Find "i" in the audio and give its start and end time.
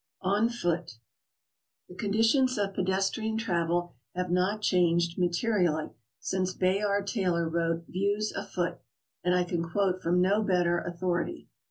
9.35-9.43